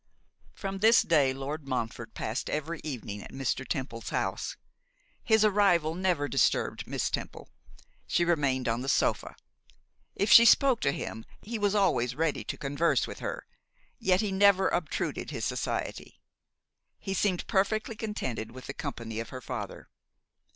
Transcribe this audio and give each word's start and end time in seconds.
From 0.55 0.79
this 0.79 1.03
day 1.03 1.31
Lord 1.31 1.67
Montfort 1.67 2.15
passed 2.15 2.49
every 2.49 2.81
evening 2.83 3.21
at 3.21 3.31
Mr. 3.31 3.67
Temple's 3.67 4.09
house. 4.09 4.57
His 5.23 5.45
arrival 5.45 5.93
never 5.93 6.27
disturbed 6.27 6.87
Miss 6.87 7.11
Temple; 7.11 7.51
she 8.07 8.25
remained 8.25 8.67
on 8.67 8.81
the 8.81 8.89
sofa. 8.89 9.35
If 10.15 10.31
she 10.31 10.43
spoke 10.43 10.79
to 10.81 10.91
him 10.91 11.23
he 11.43 11.59
was 11.59 11.75
always 11.75 12.15
ready 12.15 12.43
to 12.45 12.57
converse 12.57 13.05
with 13.05 13.19
her, 13.19 13.45
yet 13.99 14.21
he 14.21 14.31
never 14.31 14.69
obtruded 14.69 15.29
his 15.29 15.45
society. 15.45 16.19
He 16.97 17.13
seemed 17.13 17.45
perfectly 17.45 17.93
contented 17.95 18.53
with 18.53 18.65
the 18.65 18.73
company 18.73 19.19
of 19.19 19.29
her 19.29 19.39
father. 19.39 19.87